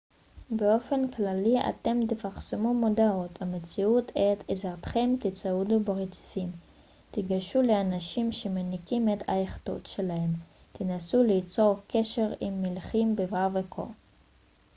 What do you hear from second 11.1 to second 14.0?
ליצור קשר עם מלחים בבר וכו'